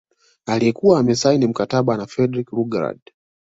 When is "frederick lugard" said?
2.07-2.99